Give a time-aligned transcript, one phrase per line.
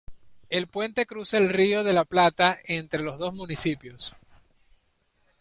[0.49, 4.15] El puente cruza el Río de la Plata entre los dos municipios.